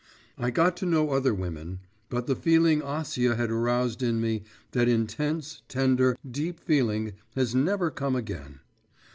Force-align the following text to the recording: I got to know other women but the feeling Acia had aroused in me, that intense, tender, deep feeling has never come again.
I 0.45 0.49
got 0.49 0.75
to 0.77 0.87
know 0.87 1.11
other 1.11 1.31
women 1.31 1.81
but 2.09 2.25
the 2.25 2.35
feeling 2.35 2.81
Acia 2.81 3.37
had 3.37 3.51
aroused 3.51 4.01
in 4.01 4.19
me, 4.19 4.41
that 4.71 4.87
intense, 4.87 5.61
tender, 5.67 6.17
deep 6.27 6.59
feeling 6.59 7.13
has 7.35 7.53
never 7.53 7.91
come 7.91 8.15
again. 8.15 8.61